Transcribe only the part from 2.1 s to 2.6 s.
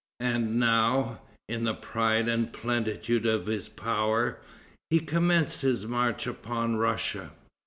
and